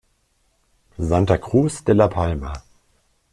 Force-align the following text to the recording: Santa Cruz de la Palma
Santa 0.97 1.37
Cruz 1.37 1.83
de 1.83 1.93
la 1.93 2.09
Palma 2.09 2.53